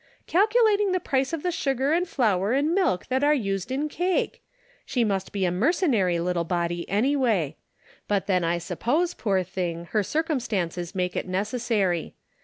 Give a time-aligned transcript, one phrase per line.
[0.25, 4.41] "Calculating the price of the sugar and flour and milk that are used in cake!
[4.83, 5.59] She must be 88 The Pocket Measure, a
[5.91, 7.57] mercenary little body anyway;
[8.07, 12.15] but then I suppose, poor thing, her circumstances make it necessary.